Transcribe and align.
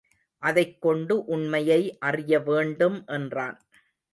அதைக்கொண்டு 0.43 1.25
உண்மையை 1.25 1.97
அறியவேண்டும் 1.99 3.03
என்றான். 3.07 3.57